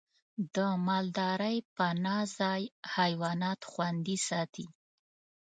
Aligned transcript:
د 0.55 0.57
مالدارۍ 0.87 1.57
پناه 1.75 2.23
ځای 2.37 2.61
حیوانات 2.95 3.59
خوندي 3.71 4.17
ساتي. 4.27 4.65